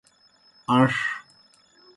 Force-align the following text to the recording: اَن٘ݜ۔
اَن٘ݜ۔ 0.71 0.95